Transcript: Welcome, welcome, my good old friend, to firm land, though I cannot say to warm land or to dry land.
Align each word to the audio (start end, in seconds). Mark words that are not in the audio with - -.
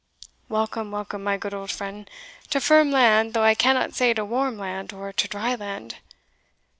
Welcome, 0.49 0.89
welcome, 0.89 1.23
my 1.23 1.37
good 1.37 1.53
old 1.53 1.69
friend, 1.69 2.09
to 2.49 2.59
firm 2.59 2.89
land, 2.89 3.35
though 3.35 3.43
I 3.43 3.53
cannot 3.53 3.93
say 3.93 4.15
to 4.15 4.25
warm 4.25 4.57
land 4.57 4.91
or 4.93 5.13
to 5.13 5.27
dry 5.27 5.53
land. 5.53 5.97